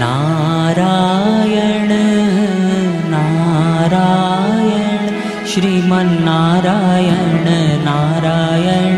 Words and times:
नारायण 0.00 0.80
नारायण 3.12 5.06
श्रीमन्नारायण 5.52 7.46
नारायण 7.84 8.89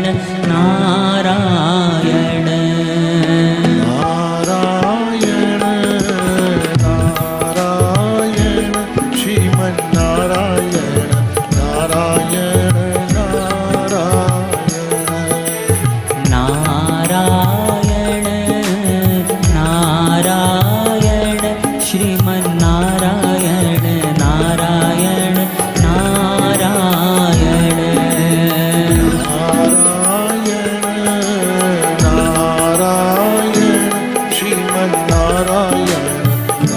नारायण 35.63 35.85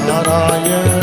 नारायण। 0.08 0.95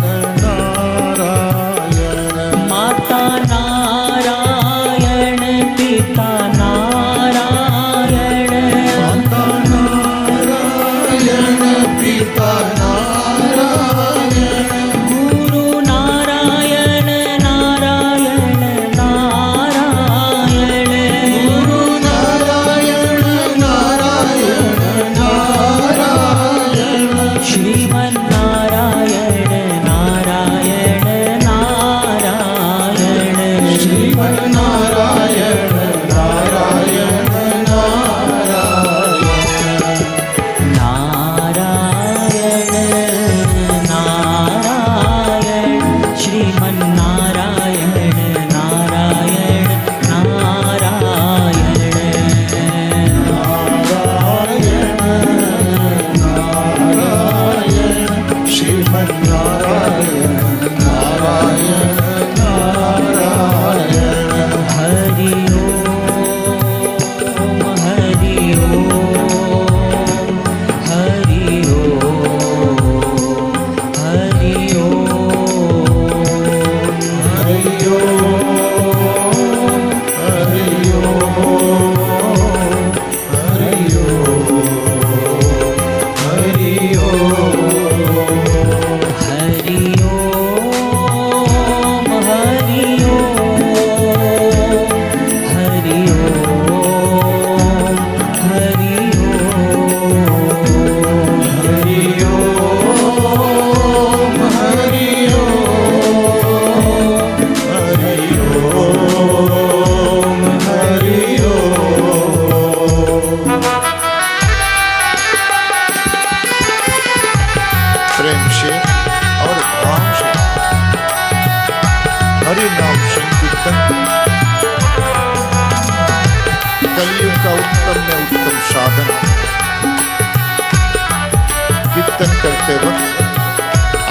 कीर्तन 132.24 132.42
करते 132.42 132.75
वक्त 132.75 133.22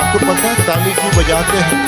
आपको 0.01 0.19
पता 0.19 0.49
है 0.49 0.67
ताली 0.67 0.91
क्यों 0.93 1.13
बजाते 1.17 1.59
हैं? 1.59 1.79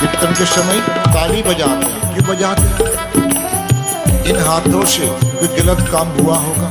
कीर्तन 0.00 0.34
के 0.34 0.44
समय 0.44 0.80
ताली 1.14 1.42
बजाते 1.42 1.86
हैं। 1.86 2.14
क्यों 2.14 2.26
बजाते 2.28 2.62
हैं? 2.62 4.24
इन 4.24 4.36
हाथों 4.36 4.84
से 4.84 5.06
कोई 5.22 5.48
गलत 5.48 5.80
काम 5.92 6.08
हुआ 6.08 6.36
होगा? 6.36 6.68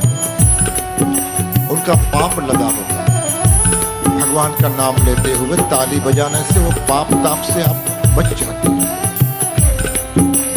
उनका 1.70 1.94
पाप 1.94 2.38
लगा 2.40 2.70
होगा। 2.70 3.04
भगवान 4.16 4.52
का 4.52 4.68
नाम 4.68 5.06
लेते 5.06 5.32
हुए 5.32 5.58
ताली 5.58 6.00
बजाने 6.00 6.42
से 6.54 6.60
वो 6.60 6.70
पाप 6.70 7.12
ताप 7.12 7.42
से 7.42 7.62
आप 7.62 7.78
बच 8.18 8.28
जाते 8.42 8.68
हैं। 8.68 8.86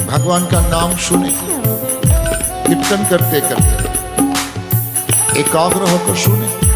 भगवान 0.07 0.45
का 0.45 0.61
नाम 0.61 0.97
सुने। 0.97 1.33
कीर्तन 2.67 3.07
करते 3.09 3.41
करते 3.41 3.81
एकाग्र 5.39 5.89
होकर 5.89 6.15
सुने। 6.15 6.72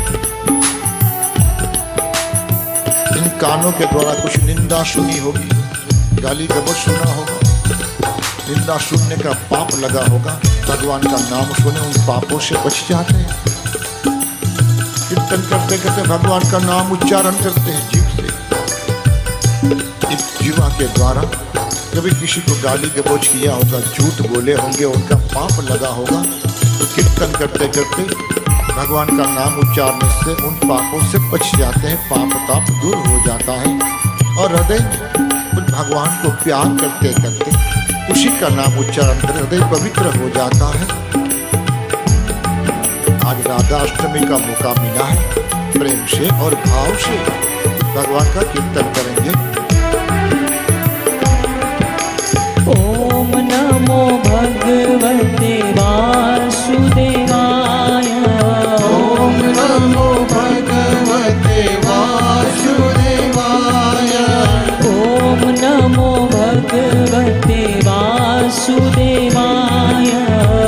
कानों 3.37 3.71
के 3.71 3.85
द्वारा 3.85 4.13
कुछ 4.13 4.37
निंदा 4.43 4.81
सुनी 4.83 5.17
होगी, 5.19 5.49
गाली 6.21 6.45
गलत 6.47 6.69
सुना 6.75 7.11
होगा, 7.11 7.35
निंदा 8.49 8.77
सुनने 8.79 9.17
का 9.17 9.33
पाप 9.49 9.75
लगा 9.75 10.03
होगा, 10.05 10.33
भगवान 10.67 11.01
का 11.03 11.17
नाम 11.23 11.53
सुने, 11.53 11.79
उन 11.79 11.93
पापों 12.07 12.39
से 12.39 12.55
बच 12.65 12.77
जाते 12.89 13.13
हैं। 13.13 13.35
कीर्तन 15.09 15.41
करते 15.49 15.77
करते 15.77 16.01
भगवान 16.03 16.49
का 16.51 16.59
नाम 16.59 16.91
उच्चारण 16.91 17.35
करते 17.43 17.71
हैं 17.71 17.83
जीव 17.89 18.05
से। 18.15 18.25
इस 20.13 20.23
जीवा 20.41 20.67
के 20.79 20.87
द्वारा 20.95 21.21
कभी 21.93 22.11
किसी 22.19 22.41
को 22.41 22.61
गाली 22.63 22.89
गलौज 22.91 23.27
किया 23.27 23.53
होगा, 23.53 23.79
झूठ 23.81 24.15
बोले 24.29 24.53
होंगे, 24.53 24.85
उनका 24.85 25.15
पाप 25.35 25.59
लगा 25.69 25.89
होगा। 25.89 26.21
तो 26.21 26.85
कीर्तन 26.95 27.39
करते 27.39 27.67
करते 27.67 28.36
भगवान 28.77 29.07
का 29.17 29.25
नाम 29.27 29.53
उच्चारण 29.59 30.09
से 30.15 30.33
उन 30.47 30.55
पापों 30.63 30.99
से 31.11 31.19
बच 31.29 31.45
जाते 31.57 31.87
हैं, 31.87 31.97
पाप 32.09 32.33
ताप 32.47 32.69
दूर 32.81 32.95
हो 32.97 33.15
जाता 33.27 33.53
है 33.61 33.71
और 34.37 34.55
हृदय 34.55 34.79
भगवान 35.71 36.09
को 36.21 36.29
प्यार 36.43 36.67
करते 36.81 37.13
करते 37.21 37.49
उसी 38.13 38.29
का 38.39 38.49
नाम 38.55 38.77
उच्चारण 38.79 39.17
कर 39.21 39.33
हृदय 39.37 39.61
पवित्र 39.71 40.05
हो 40.17 40.29
जाता 40.35 40.67
है। 40.75 40.85
आज 43.27 43.47
राधा 43.47 43.77
अष्टमी 43.77 44.21
का 44.27 44.37
मौका 44.37 44.71
मिला 44.81 45.05
है। 45.05 45.17
प्रेम 45.73 46.05
से 46.13 46.29
और 46.43 46.55
भाव 46.67 46.95
से 47.05 47.17
भगवान 47.95 48.33
का 48.35 48.43
कीर्तन 48.53 48.93
करेंगे। 48.95 49.31
ॐ 52.71 53.35
नमो 53.49 54.01
भगवते 54.27 54.86
माया 69.35 70.66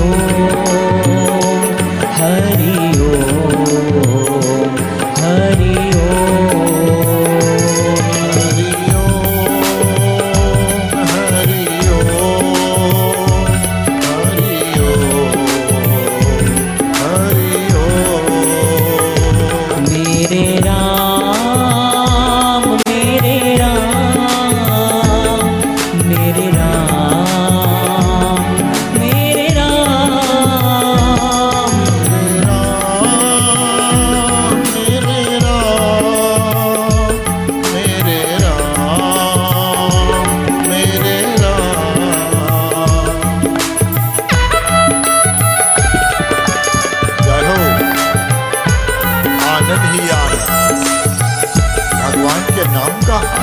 का 53.13 53.33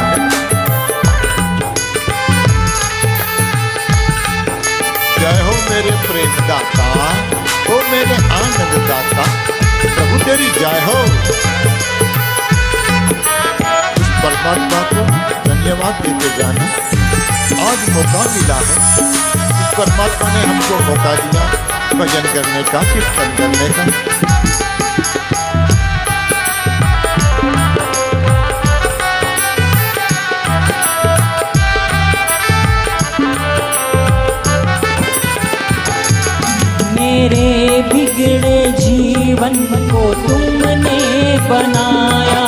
जय 5.21 5.39
हो 5.41 5.53
मेरे 5.71 5.93
प्रेम 6.07 6.33
दाता 6.49 6.87
ओ 7.73 7.81
मेरे 7.91 8.17
आनंद 8.37 8.89
दाता 8.89 9.25
प्रभु 9.83 10.25
तेरी 10.25 10.49
जय 10.51 10.81
हो। 10.87 10.99
परमात्मा 14.23 14.81
को 14.83 15.03
धन्यवाद 15.45 15.95
देते 16.03 16.29
जाना, 16.39 16.65
आज 17.69 17.89
मौका 17.91 18.23
मिला 18.35 18.55
है। 18.55 18.77
उस 19.61 19.75
परमात्मा 19.79 20.29
ने 20.29 20.43
हमको 20.45 20.75
मौका 20.85 21.15
दिया, 21.15 21.45
भजन 21.95 22.25
करने 22.35 22.63
का, 22.63 22.83
कीर्तन 22.83 23.37
करने 23.39 23.69
का। 23.69 24.70
मेरे 37.21 37.83
बिगड़े 37.83 38.59
जीवन 38.73 39.57
को 39.91 40.03
तुमने 40.23 41.01
बनाया। 41.49 42.45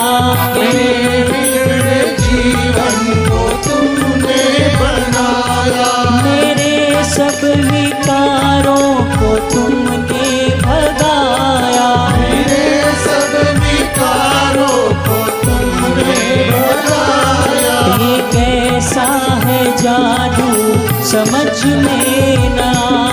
मेरे 0.55 1.19
बिगड़े 1.29 1.99
जीवन 2.21 2.97
को 3.27 3.41
तुमने 3.67 4.39
बनाया। 4.79 5.91
मेरे 6.23 7.05
सब 7.05 7.45
विकारों 7.73 8.89
को 9.19 9.35
तुमने 9.51 10.49
भगाया। 10.65 11.91
मेरे 12.17 12.65
सब 13.05 13.37
विकारों 13.61 14.81
को 15.07 15.21
तुमने 15.45 16.17
बनाया 16.57 17.79
ये 18.05 18.21
कैसा 18.33 19.09
है 19.47 19.65
जादू 19.83 20.51
समझ 21.13 21.65
में 21.65 22.49
न 22.51 23.12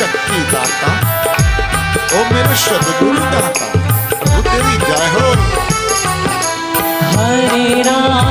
शक्ति 0.00 0.38
दाता। 0.52 0.90
ओ 2.16 2.22
मेरे 2.32 2.54
सदगुरु 2.56 3.24
दाता 3.32 3.66
वो 4.30 4.42
तेरी 4.42 4.76
जय 4.86 5.06
हो। 5.14 5.26
हरे 7.16 7.82
राम। 7.82 8.29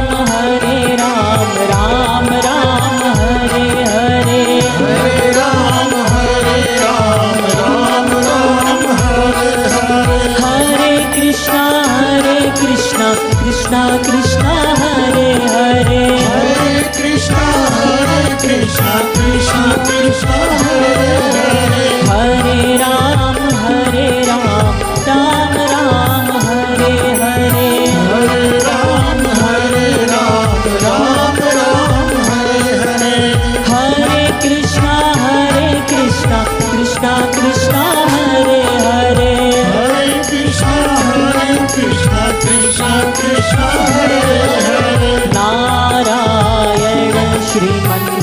नारायण 47.58 48.19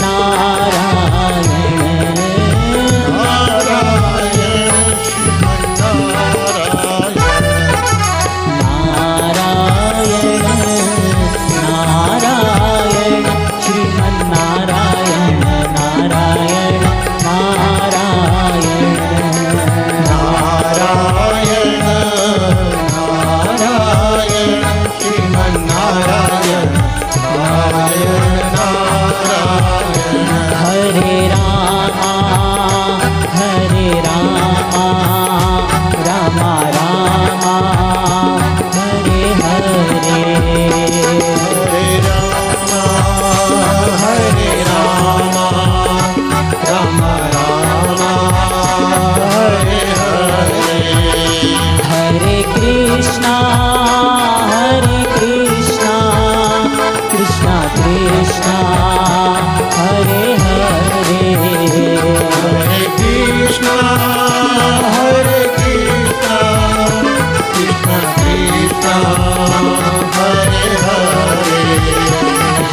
हरे 70.17 70.67
हरे। 70.85 71.65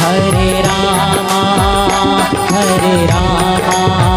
हरे 0.00 0.62
रामा 0.62 1.42
हरे 2.52 3.06
रामा। 3.06 4.13